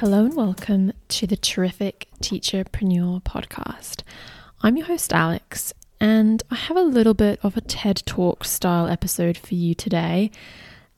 [0.00, 4.02] Hello and welcome to the Terrific Teacherpreneur podcast.
[4.62, 8.88] I'm your host, Alex, and I have a little bit of a TED Talk style
[8.88, 10.30] episode for you today.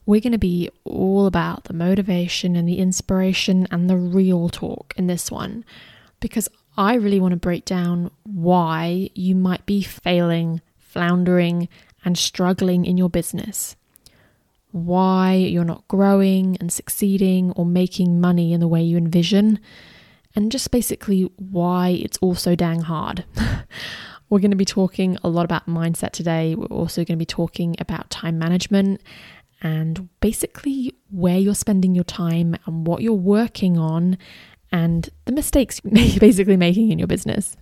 [0.07, 4.95] We're going to be all about the motivation and the inspiration and the real talk
[4.97, 5.65] in this one
[6.21, 11.69] because I really want to break down why you might be failing, floundering,
[12.05, 13.75] and struggling in your business
[14.73, 19.61] why you're not growing and succeeding or making money in the way you envision,
[20.35, 23.25] and just basically why it's all so dang hard.
[24.31, 26.55] We're going to be talking a lot about mindset today.
[26.55, 29.03] We're also going to be talking about time management
[29.61, 34.17] and basically where you're spending your time and what you're working on
[34.73, 37.57] and the mistakes you're basically making in your business.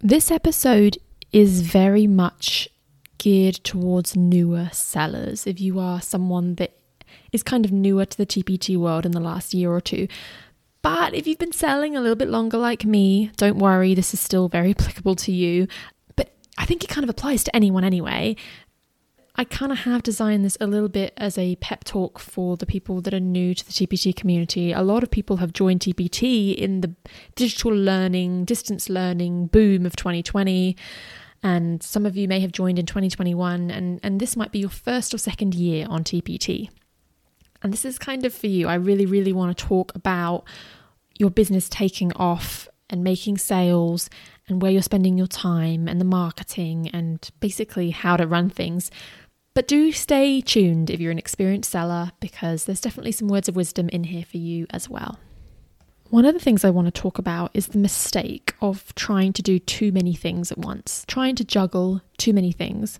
[0.00, 0.98] This episode
[1.32, 2.68] is very much
[3.18, 5.46] geared towards newer sellers.
[5.46, 6.76] If you are someone that
[7.32, 10.08] is kind of newer to the TPT world in the last year or two,
[10.82, 14.20] but if you've been selling a little bit longer like me, don't worry, this is
[14.20, 15.66] still very applicable to you.
[16.14, 18.36] But I think it kind of applies to anyone anyway.
[19.38, 22.64] I kind of have designed this a little bit as a pep talk for the
[22.64, 24.72] people that are new to the TPT community.
[24.72, 26.94] A lot of people have joined TPT in the
[27.34, 30.74] digital learning, distance learning boom of 2020
[31.46, 34.68] and some of you may have joined in 2021 and, and this might be your
[34.68, 36.70] first or second year on TPT.
[37.62, 38.66] And this is kind of for you.
[38.66, 40.42] I really, really want to talk about
[41.20, 44.10] your business taking off and making sales
[44.48, 48.90] and where you're spending your time and the marketing and basically how to run things.
[49.54, 53.54] But do stay tuned if you're an experienced seller because there's definitely some words of
[53.54, 55.20] wisdom in here for you as well.
[56.10, 59.42] One of the things I want to talk about is the mistake of trying to
[59.42, 62.98] do too many things at once, trying to juggle too many things.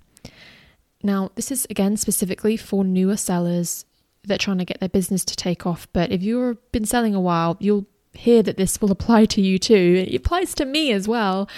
[1.03, 3.85] Now, this is again specifically for newer sellers
[4.25, 5.87] that are trying to get their business to take off.
[5.93, 9.59] But if you've been selling a while, you'll hear that this will apply to you
[9.59, 10.07] too.
[10.09, 11.49] It applies to me as well.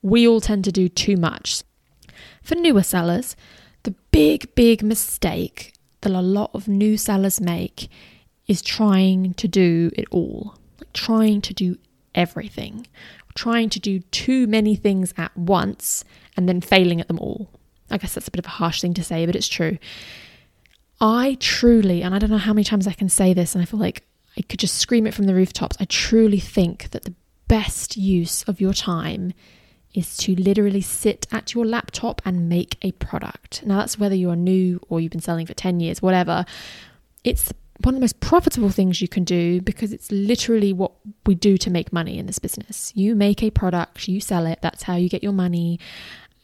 [0.00, 1.62] We all tend to do too much.
[2.42, 3.36] For newer sellers,
[3.82, 7.88] the big, big mistake that a lot of new sellers make
[8.46, 10.56] is trying to do it all
[10.94, 11.76] trying to do
[12.14, 12.86] everything,
[13.34, 16.04] trying to do too many things at once
[16.36, 17.50] and then failing at them all.
[17.90, 19.78] I guess that's a bit of a harsh thing to say, but it's true.
[21.00, 23.66] I truly, and I don't know how many times I can say this, and I
[23.66, 24.04] feel like
[24.38, 25.76] I could just scream it from the rooftops.
[25.80, 27.14] I truly think that the
[27.48, 29.32] best use of your time
[29.92, 33.64] is to literally sit at your laptop and make a product.
[33.64, 36.44] Now, that's whether you're new or you've been selling for 10 years, whatever.
[37.22, 37.52] It's
[37.82, 40.92] one of the most profitable things you can do because it's literally what
[41.26, 42.92] we do to make money in this business.
[42.94, 45.80] You make a product, you sell it, that's how you get your money.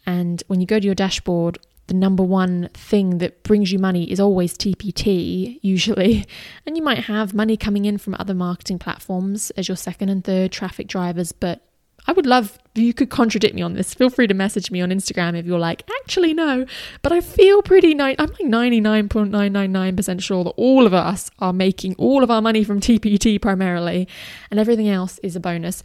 [0.07, 4.11] And when you go to your dashboard, the number one thing that brings you money
[4.11, 6.27] is always TPT, usually.
[6.67, 10.23] And you might have money coming in from other marketing platforms as your second and
[10.23, 11.63] third traffic drivers, but
[12.07, 13.95] I would love you could contradict me on this.
[13.95, 16.65] Feel free to message me on Instagram if you're like, actually no.
[17.03, 17.93] But I feel pretty.
[17.93, 22.81] I'm like 99.999% sure that all of us are making all of our money from
[22.81, 24.09] TPT primarily,
[24.51, 25.83] and everything else is a bonus.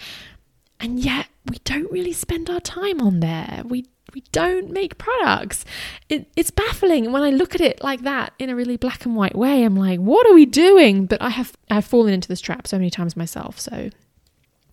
[0.79, 3.63] And yet we don't really spend our time on there.
[3.65, 5.65] We we don't make products.
[6.07, 7.11] It, it's baffling.
[7.11, 9.75] when I look at it like that in a really black and white way, I'm
[9.75, 11.05] like, what are we doing?
[11.05, 13.89] But I have I've fallen into this trap so many times myself, so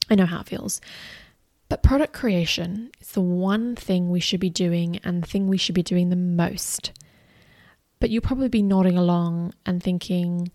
[0.09, 0.81] I know how it feels.
[1.73, 5.57] But product creation is the one thing we should be doing and the thing we
[5.57, 6.93] should be doing the most.
[7.99, 10.53] But you'll probably be nodding along and thinking,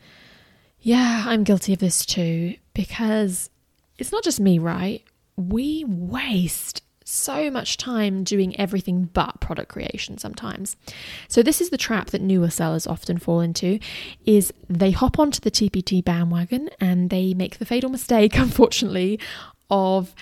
[0.79, 3.49] yeah, I'm guilty of this too, because
[3.97, 5.03] it's not just me, right?
[5.35, 10.75] We waste so much time doing everything but product creation sometimes.
[11.29, 13.79] So this is the trap that newer sellers often fall into
[14.27, 19.19] is they hop onto the TPT bandwagon and they make the fatal mistake unfortunately
[19.71, 20.13] of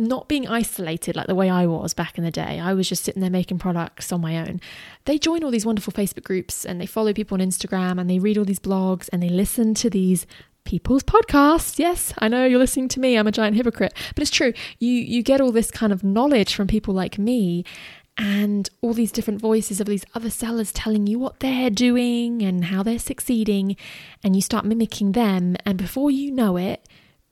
[0.00, 2.60] not being isolated like the way I was back in the day.
[2.60, 4.60] I was just sitting there making products on my own.
[5.04, 8.18] They join all these wonderful Facebook groups and they follow people on Instagram and they
[8.18, 10.26] read all these blogs and they listen to these
[10.64, 11.78] people's podcasts.
[11.78, 13.16] Yes, I know you're listening to me.
[13.16, 14.52] I'm a giant hypocrite, but it's true.
[14.78, 17.64] You you get all this kind of knowledge from people like me
[18.16, 22.66] and all these different voices of these other sellers telling you what they're doing and
[22.66, 23.76] how they're succeeding
[24.22, 26.86] and you start mimicking them and before you know it,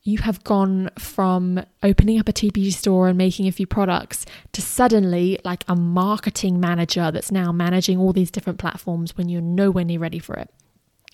[0.08, 4.62] you have gone from opening up a TPT store and making a few products to
[4.62, 9.84] suddenly like a marketing manager that's now managing all these different platforms when you're nowhere
[9.84, 10.50] near ready for it.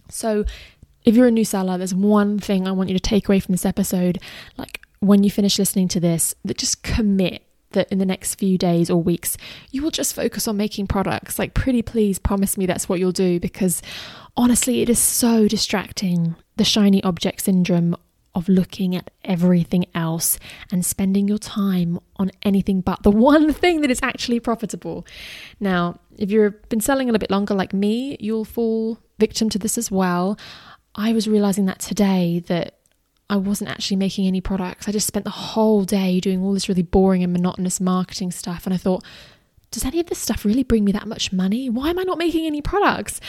[0.08, 0.44] So,
[1.04, 3.52] if you're a new seller, there's one thing I want you to take away from
[3.52, 4.20] this episode.
[4.56, 7.42] Like when you finish listening to this, that just commit
[7.72, 9.36] that in the next few days or weeks,
[9.72, 11.36] you will just focus on making products.
[11.36, 13.82] Like, pretty please promise me that's what you'll do because
[14.36, 16.36] honestly, it is so distracting.
[16.56, 17.96] The shiny object syndrome
[18.34, 20.38] of looking at everything else
[20.70, 25.06] and spending your time on anything but the one thing that is actually profitable.
[25.60, 29.58] Now, if you've been selling a little bit longer like me, you'll fall victim to
[29.58, 30.38] this as well.
[30.94, 32.78] I was realizing that today that
[33.30, 34.86] I wasn't actually making any products.
[34.86, 38.66] I just spent the whole day doing all this really boring and monotonous marketing stuff.
[38.66, 39.02] And I thought,
[39.70, 41.70] does any of this stuff really bring me that much money?
[41.70, 43.20] Why am I not making any products?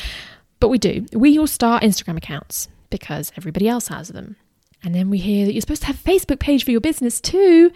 [0.60, 1.06] But we do.
[1.13, 4.36] We all start Instagram accounts because everybody else has them.
[4.85, 7.19] And then we hear that you're supposed to have a Facebook page for your business
[7.19, 7.71] too.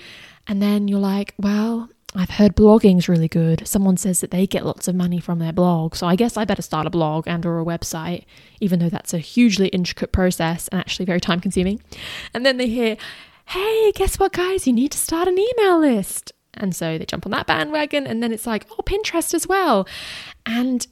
[0.48, 3.68] And then you're like, well, I've heard blogging's really good.
[3.68, 6.46] Someone says that they get lots of money from their blog, so I guess I
[6.46, 8.26] better start a blog and or a website,
[8.60, 11.82] even though that's a hugely intricate process and actually very time consuming.
[12.34, 12.98] And then they hear,
[13.46, 17.28] "Hey, guess what guys, you need to start an email list." And so they jump
[17.28, 19.88] on that bandwagon and then it's like, "Oh, Pinterest as well."
[20.48, 20.88] And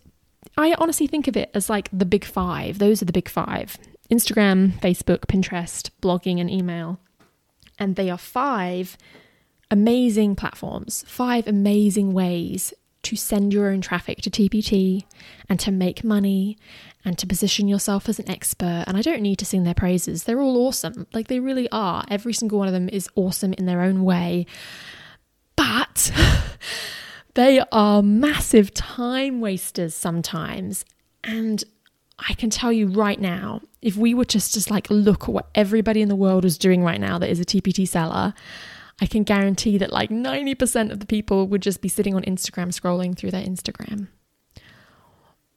[0.56, 2.78] I honestly think of it as like the big 5.
[2.78, 3.78] Those are the big 5.
[4.10, 7.00] Instagram, Facebook, Pinterest, blogging and email.
[7.80, 8.98] And they are five
[9.70, 12.74] amazing platforms, five amazing ways
[13.04, 15.06] to send your own traffic to TPT
[15.48, 16.58] and to make money
[17.06, 18.84] and to position yourself as an expert.
[18.88, 21.08] And I don't need to sing their praises, they're all awesome.
[21.14, 22.04] Like they really are.
[22.10, 24.46] Every single one of them is awesome in their own way.
[25.56, 26.12] But
[27.36, 30.84] they are massive time wasters sometimes.
[31.24, 31.64] And
[32.20, 35.48] I can tell you right now, if we were just just like look at what
[35.56, 38.34] everybody in the world is doing right now that is a TPT seller,
[39.00, 42.78] I can guarantee that like 90% of the people would just be sitting on Instagram
[42.78, 44.10] scrolling through their Instagram.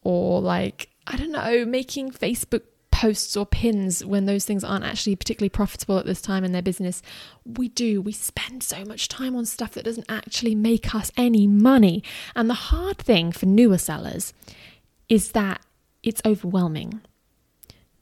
[0.03, 2.62] Or like, I don't know, making Facebook
[2.93, 6.62] posts or pins when those things aren't actually particularly profitable at this time in their
[6.62, 7.03] business.
[7.44, 8.00] We do.
[8.00, 12.05] We spend so much time on stuff that doesn't actually make us any money.
[12.37, 14.32] And the hard thing for newer sellers
[15.09, 15.62] is that
[16.05, 17.00] it's overwhelming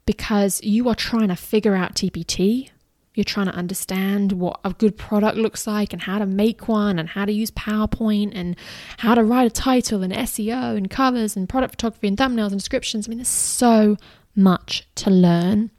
[0.08, 2.70] because you are trying to figure out TPT
[3.18, 7.00] you're trying to understand what a good product looks like and how to make one
[7.00, 8.54] and how to use PowerPoint and
[8.98, 12.60] how to write a title and SEO and covers and product photography and thumbnails and
[12.60, 13.06] descriptions.
[13.06, 13.96] I mean, there's so
[14.36, 15.72] much to learn.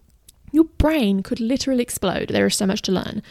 [0.52, 2.28] Your brain could literally explode.
[2.28, 3.24] There is so much to learn.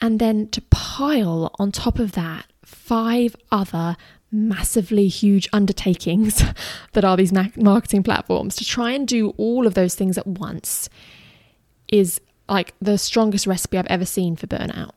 [0.00, 3.96] And then to pile on top of that five other
[4.32, 6.42] massively huge undertakings
[6.92, 10.88] that are these marketing platforms to try and do all of those things at once
[11.88, 14.92] is like the strongest recipe I've ever seen for burnout.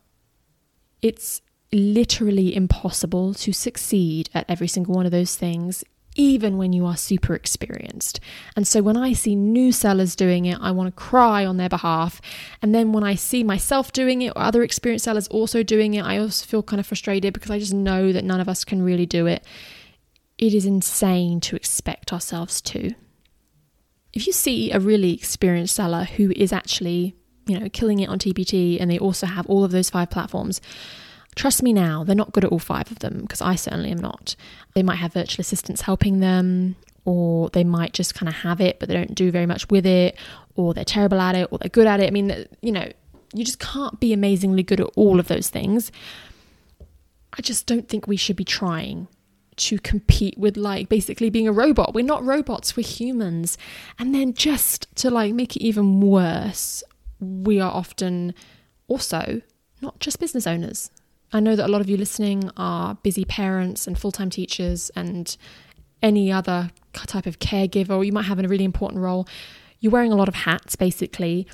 [1.02, 1.42] It's
[1.72, 5.84] literally impossible to succeed at every single one of those things,
[6.16, 8.20] even when you are super experienced.
[8.56, 11.70] And so when I see new sellers doing it, I want to cry on their
[11.70, 12.22] behalf.
[12.62, 16.04] And then when I see myself doing it or other experienced sellers also doing it,
[16.04, 18.82] I also feel kind of frustrated because I just know that none of us can
[18.82, 19.44] really do it.
[20.38, 22.94] It is insane to expect ourselves to.
[24.14, 28.20] If you see a really experienced seller who is actually you know, killing it on
[28.20, 30.62] TPT and they also have all of those five platforms.
[31.36, 33.98] Trust me now, they're not good at all five of them because I certainly am
[33.98, 34.36] not.
[34.74, 36.76] They might have virtual assistants helping them,
[37.06, 39.86] or they might just kind of have it, but they don't do very much with
[39.86, 40.16] it,
[40.56, 42.08] or they're terrible at it, or they're good at it.
[42.08, 42.92] I mean, you know,
[43.34, 45.92] you just can't be amazingly good at all of those things.
[47.38, 49.08] I just don't think we should be trying
[49.56, 51.94] to compete with like basically being a robot.
[51.94, 53.58] We're not robots, we're humans.
[54.00, 56.84] And then just to like make it even worse,
[57.20, 58.34] we are often
[58.88, 59.42] also
[59.82, 60.92] not just business owners.
[61.34, 64.92] I know that a lot of you listening are busy parents and full time teachers
[64.96, 65.36] and
[66.02, 69.28] any other type of caregiver, or you might have a really important role.
[69.80, 71.48] You're wearing a lot of hats basically.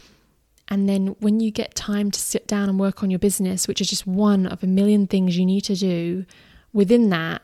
[0.67, 3.81] And then when you get time to sit down and work on your business, which
[3.81, 6.25] is just one of a million things you need to do,
[6.73, 7.41] within that,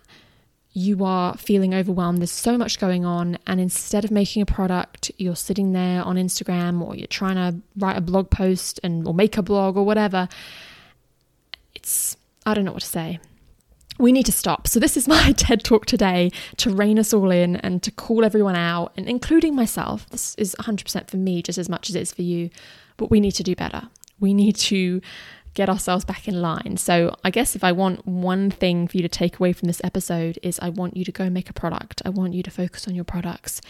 [0.73, 2.19] you are feeling overwhelmed.
[2.19, 3.37] There's so much going on.
[3.47, 7.61] And instead of making a product, you're sitting there on Instagram or you're trying to
[7.77, 10.27] write a blog post and or make a blog or whatever.
[11.73, 13.19] It's, I don't know what to say.
[13.97, 14.67] We need to stop.
[14.67, 18.25] So, this is my TED talk today to rein us all in and to call
[18.25, 20.09] everyone out, and including myself.
[20.09, 22.49] This is 100% for me, just as much as it is for you.
[22.97, 23.83] But we need to do better.
[24.19, 25.01] We need to
[25.53, 26.77] get ourselves back in line.
[26.77, 29.81] So, I guess if I want one thing for you to take away from this
[29.83, 32.01] episode is I want you to go make a product.
[32.05, 33.61] I want you to focus on your products.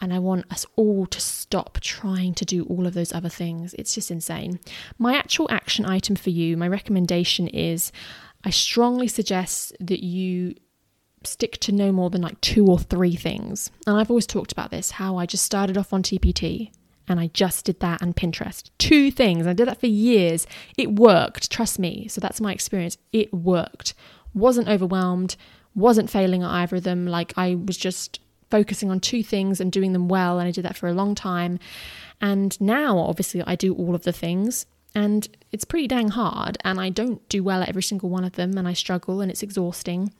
[0.00, 3.74] And I want us all to stop trying to do all of those other things.
[3.74, 4.60] It's just insane.
[4.98, 7.92] My actual action item for you, my recommendation is
[8.44, 10.54] I strongly suggest that you
[11.24, 13.70] stick to no more than like two or three things.
[13.86, 16.70] And I've always talked about this how I just started off on TPT
[17.08, 18.70] and I just did that and Pinterest.
[18.78, 19.46] Two things.
[19.46, 20.46] I did that for years.
[20.76, 22.06] It worked, trust me.
[22.08, 22.98] So that's my experience.
[23.12, 23.94] It worked.
[24.34, 25.36] Wasn't overwhelmed,
[25.74, 27.06] wasn't failing at either of them.
[27.06, 30.38] Like I was just focusing on two things and doing them well.
[30.38, 31.58] And I did that for a long time.
[32.20, 34.66] And now, obviously, I do all of the things.
[34.94, 36.58] And it's pretty dang hard.
[36.64, 38.56] And I don't do well at every single one of them.
[38.56, 40.12] And I struggle and it's exhausting.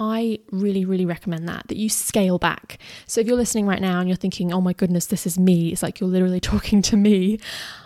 [0.00, 2.78] I really, really recommend that, that you scale back.
[3.06, 5.72] So if you're listening right now and you're thinking, oh my goodness, this is me,
[5.72, 7.38] it's like you're literally talking to me,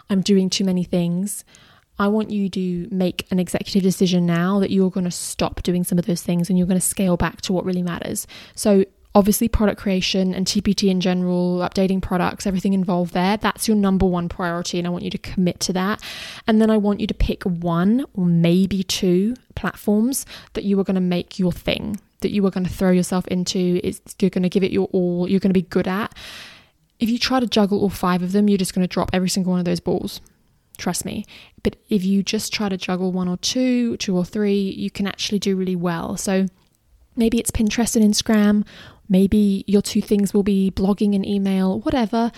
[0.08, 1.44] I'm doing too many things.
[1.98, 5.84] I want you to make an executive decision now that you're going to stop doing
[5.84, 8.26] some of those things and you're going to scale back to what really matters.
[8.54, 8.84] So
[9.14, 14.06] obviously product creation and TPT in general, updating products, everything involved there, that's your number
[14.06, 14.78] one priority.
[14.78, 16.02] And I want you to commit to that.
[16.46, 20.84] And then I want you to pick one or maybe two platforms that you are
[20.84, 23.80] going to make your thing, that you are going to throw yourself into.
[23.84, 26.12] It's, you're going to give it your all, you're going to be good at.
[26.98, 29.28] If you try to juggle all five of them, you're just going to drop every
[29.28, 30.20] single one of those balls.
[30.76, 31.24] Trust me.
[31.62, 35.06] But if you just try to juggle one or two, two or three, you can
[35.06, 36.16] actually do really well.
[36.16, 36.46] So,
[37.16, 38.66] Maybe it's Pinterest and Instagram,
[39.08, 42.32] Maybe your two things will be blogging and email, whatever.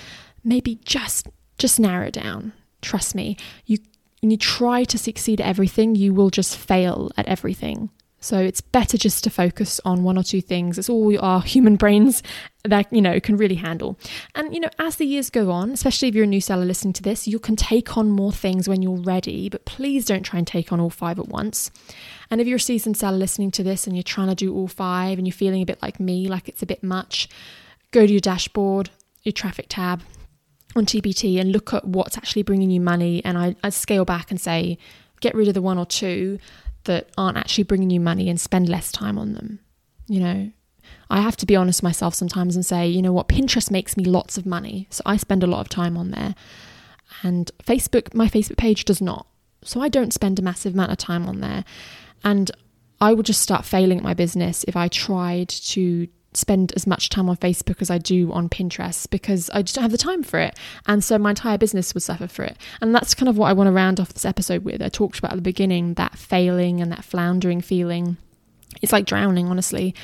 [0.45, 2.53] Maybe just just narrow it down.
[2.83, 3.37] Trust me.
[3.65, 3.79] You
[4.21, 7.91] when you try to succeed at everything, you will just fail at everything.
[8.27, 10.79] So it's better just to focus on one or two things.
[10.79, 12.25] It's all our human brains
[12.65, 14.01] that, you know, can really handle.
[14.35, 16.95] And, you know, as the years go on, especially if you're a new seller listening
[16.95, 20.39] to this, you can take on more things when you're ready, but please don't try
[20.39, 21.71] and take on all five at once.
[22.29, 24.67] And if you're a seasoned seller listening to this and you're trying to do all
[24.67, 27.29] five and you're feeling a bit like me, like it's a bit much,
[27.93, 28.91] go to your dashboard,
[29.23, 30.03] your traffic tab
[30.75, 33.25] on TPT and look at what's actually bringing you money.
[33.25, 34.79] And I, I scale back and say,
[35.21, 36.41] get rid of the one or two
[36.87, 39.61] that aren't actually bringing you money and spend less time on them.
[40.09, 40.53] You know,
[41.11, 44.05] I have to be honest myself sometimes and say, you know what, Pinterest makes me
[44.05, 44.89] lots of money.
[44.91, 46.35] So I spend a lot of time on there.
[47.23, 49.27] And Facebook, my Facebook page does not.
[49.63, 51.65] So I don't spend a massive amount of time on there.
[52.25, 52.51] And
[53.01, 57.09] I would just start failing at my business if I tried to spend as much
[57.09, 60.23] time on Facebook as I do on Pinterest because I just don't have the time
[60.23, 60.57] for it.
[60.87, 62.57] And so my entire business would suffer for it.
[62.81, 64.83] And that's kind of what I want to round off this episode with.
[64.83, 68.17] I talked about at the beginning that failing and that floundering feeling.
[68.83, 69.95] It's like drowning, honestly.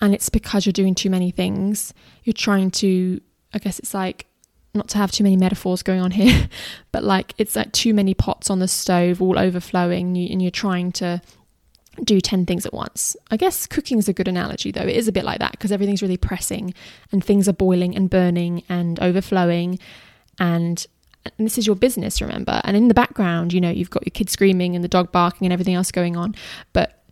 [0.00, 1.94] And it's because you're doing too many things.
[2.24, 3.20] You're trying to,
[3.54, 4.26] I guess it's like,
[4.74, 6.48] not to have too many metaphors going on here,
[6.92, 10.92] but like it's like too many pots on the stove all overflowing and you're trying
[10.92, 11.20] to
[12.04, 13.16] do 10 things at once.
[13.30, 14.82] I guess cooking is a good analogy, though.
[14.82, 16.74] It is a bit like that because everything's really pressing
[17.12, 19.78] and things are boiling and burning and overflowing.
[20.38, 20.86] And,
[21.24, 22.60] and this is your business, remember?
[22.64, 25.46] And in the background, you know, you've got your kids screaming and the dog barking
[25.46, 26.34] and everything else going on.
[26.72, 27.02] But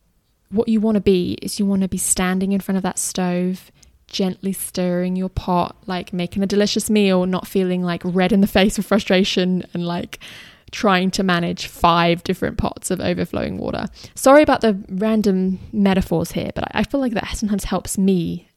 [0.50, 2.98] what you want to be is you want to be standing in front of that
[2.98, 3.70] stove,
[4.06, 8.46] gently stirring your pot, like making a delicious meal, not feeling like red in the
[8.46, 10.20] face with frustration and like
[10.72, 13.86] trying to manage five different pots of overflowing water.
[14.14, 18.48] Sorry about the random metaphors here, but I feel like that sometimes helps me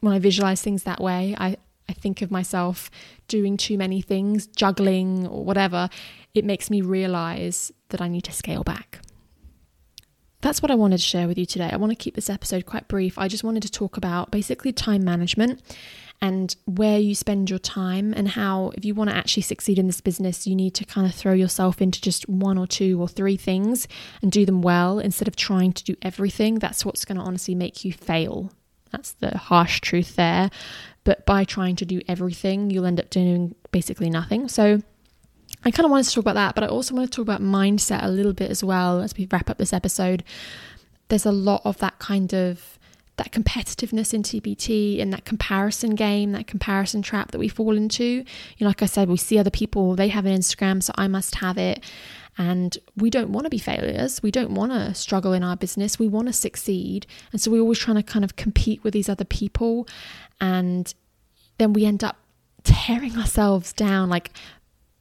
[0.00, 1.34] when I visualize things that way.
[1.38, 1.56] I,
[1.88, 2.90] I think of myself
[3.26, 5.88] doing too many things, juggling or whatever.
[6.34, 9.00] It makes me realize that I need to scale back.
[10.40, 11.68] That's what I wanted to share with you today.
[11.72, 13.18] I want to keep this episode quite brief.
[13.18, 15.60] I just wanted to talk about basically time management
[16.20, 19.86] and where you spend your time and how if you want to actually succeed in
[19.86, 23.08] this business you need to kind of throw yourself into just one or two or
[23.08, 23.86] three things
[24.20, 26.58] and do them well instead of trying to do everything.
[26.58, 28.52] That's what's going to honestly make you fail.
[28.90, 30.50] That's the harsh truth there.
[31.04, 34.48] But by trying to do everything you'll end up doing basically nothing.
[34.48, 34.82] So
[35.64, 37.42] I kind of wanted to talk about that, but I also want to talk about
[37.42, 40.24] mindset a little bit as well as we wrap up this episode.
[41.08, 42.77] There's a lot of that kind of
[43.18, 48.04] that competitiveness in TPT and that comparison game, that comparison trap that we fall into.
[48.04, 48.24] You
[48.60, 51.36] know, like I said, we see other people, they have an Instagram, so I must
[51.36, 51.84] have it.
[52.38, 54.22] And we don't want to be failures.
[54.22, 55.98] We don't want to struggle in our business.
[55.98, 57.06] We want to succeed.
[57.32, 59.88] And so we're always trying to kind of compete with these other people.
[60.40, 60.94] And
[61.58, 62.16] then we end up
[62.62, 64.30] tearing ourselves down, like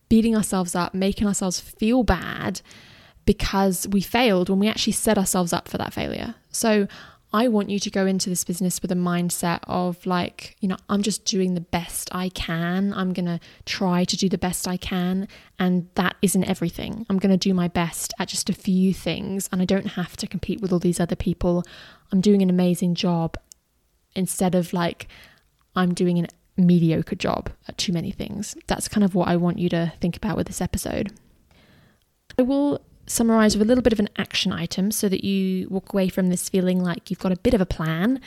[0.09, 2.61] beating ourselves up, making ourselves feel bad
[3.27, 6.33] because we failed when we actually set ourselves up for that failure.
[6.49, 6.87] So
[7.33, 10.77] I want you to go into this business with a mindset of like, you know,
[10.87, 12.93] I'm just doing the best I can.
[12.93, 15.27] I'm going to try to do the best I can.
[15.59, 17.05] And that isn't everything.
[17.09, 19.49] I'm going to do my best at just a few things.
[19.51, 21.65] And I don't have to compete with all these other people.
[22.13, 23.37] I'm doing an amazing job
[24.15, 25.09] instead of like,
[25.75, 28.55] I'm doing an mediocre job at too many things.
[28.67, 31.11] That's kind of what I want you to think about with this episode.
[32.39, 35.93] I will summarize with a little bit of an action item so that you walk
[35.93, 38.19] away from this feeling like you've got a bit of a plan.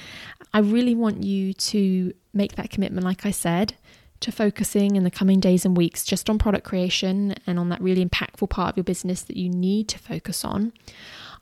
[0.53, 3.75] I really want you to make that commitment, like I said,
[4.21, 7.81] to focusing in the coming days and weeks just on product creation and on that
[7.81, 10.73] really impactful part of your business that you need to focus on.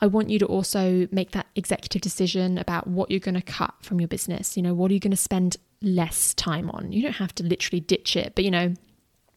[0.00, 3.74] I want you to also make that executive decision about what you're going to cut
[3.80, 4.56] from your business.
[4.56, 6.92] You know, what are you going to spend less time on?
[6.92, 8.74] You don't have to literally ditch it, but you know,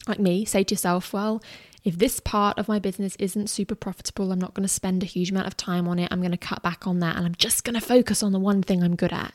[0.08, 1.42] like me, say to yourself, well,
[1.84, 5.08] if this part of my business isn't super profitable, I'm not going to spend a
[5.08, 6.10] huge amount of time on it.
[6.12, 8.40] I'm going to cut back on that and I'm just going to focus on the
[8.40, 9.34] one thing I'm good at.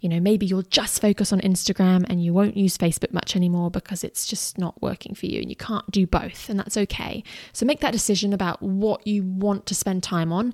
[0.00, 3.70] You know, maybe you'll just focus on Instagram and you won't use Facebook much anymore
[3.70, 7.24] because it's just not working for you and you can't do both, and that's okay.
[7.52, 10.52] So make that decision about what you want to spend time on.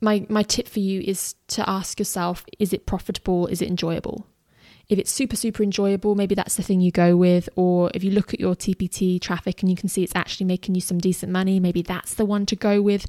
[0.00, 3.46] My my tip for you is to ask yourself, is it profitable?
[3.46, 4.26] Is it enjoyable?
[4.88, 7.48] If it's super, super enjoyable, maybe that's the thing you go with.
[7.56, 10.74] Or if you look at your TPT traffic and you can see it's actually making
[10.74, 13.06] you some decent money, maybe that's the one to go with.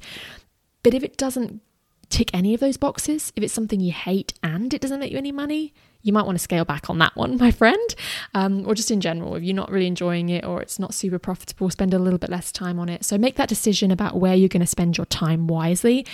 [0.81, 1.61] But if it doesn't
[2.09, 5.17] tick any of those boxes, if it's something you hate and it doesn't make you
[5.17, 7.95] any money, you might want to scale back on that one, my friend.
[8.33, 11.19] Um, or just in general, if you're not really enjoying it or it's not super
[11.19, 13.05] profitable, spend a little bit less time on it.
[13.05, 16.05] So make that decision about where you're going to spend your time wisely.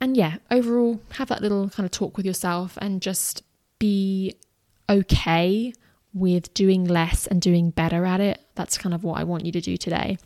[0.00, 3.42] And yeah, overall, have that little kind of talk with yourself and just
[3.78, 4.34] be
[4.90, 5.72] okay
[6.12, 8.40] with doing less and doing better at it.
[8.56, 10.18] That's kind of what I want you to do today.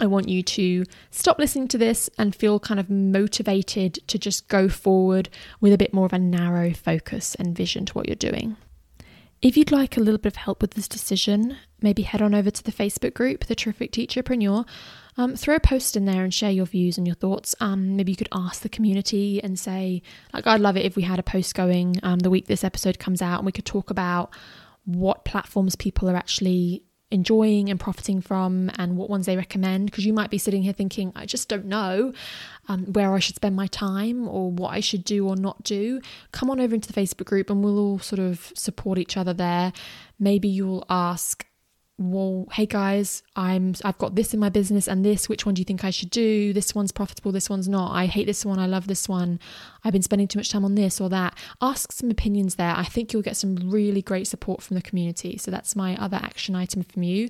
[0.00, 4.48] I want you to stop listening to this and feel kind of motivated to just
[4.48, 5.28] go forward
[5.60, 8.56] with a bit more of a narrow focus and vision to what you're doing.
[9.42, 12.50] If you'd like a little bit of help with this decision, maybe head on over
[12.50, 14.66] to the Facebook group, The Terrific Teacherpreneur.
[15.16, 17.54] Um, throw a post in there and share your views and your thoughts.
[17.60, 20.02] Um, maybe you could ask the community and say,
[20.32, 22.98] like, I'd love it if we had a post going um, the week this episode
[22.98, 24.30] comes out and we could talk about
[24.84, 29.86] what platforms people are actually enjoying and profiting from and what ones they recommend.
[29.90, 32.12] Because you might be sitting here thinking i just don't know
[32.68, 36.00] um, where i should spend my time or what i should do or not do.
[36.32, 39.32] Come on over into the facebook group and we'll all sort of support each other
[39.32, 39.72] there.
[40.18, 41.46] Maybe you'll ask
[42.00, 45.60] well hey guys i'm i've got this in my business and this which one do
[45.60, 46.52] you think i should do?
[46.52, 47.92] This one's profitable this one's not.
[47.94, 49.38] I hate this one i love this one.
[49.84, 51.36] I've been spending too much time on this or that.
[51.60, 52.74] Ask some opinions there.
[52.74, 55.36] I think you'll get some really great support from the community.
[55.36, 57.28] So that's my other action item from you.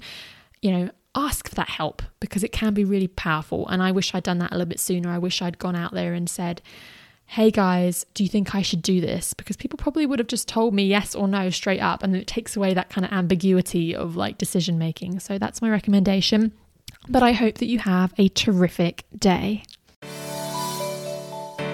[0.62, 3.66] You know ask for that help because it can be really powerful.
[3.68, 5.10] And i wish i'd done that a little bit sooner.
[5.10, 6.62] I wish i'd gone out there and said
[7.30, 9.34] hey guys, do you think I should do this?
[9.34, 12.26] Because people probably would have just told me yes or no straight up, and it
[12.26, 15.20] takes away that kind of ambiguity of like decision making.
[15.20, 16.52] So that's my recommendation.
[17.08, 19.62] But I hope that you have a terrific day.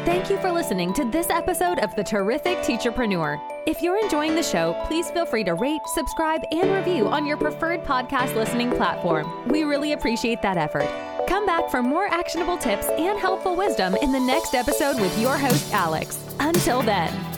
[0.04, 3.40] Thank you for listening to this episode of The Terrific Teacherpreneur.
[3.66, 7.38] If you're enjoying the show, please feel free to rate, subscribe, and review on your
[7.38, 9.48] preferred podcast listening platform.
[9.48, 11.15] We really appreciate that effort.
[11.26, 15.36] Come back for more actionable tips and helpful wisdom in the next episode with your
[15.36, 16.22] host, Alex.
[16.38, 17.35] Until then.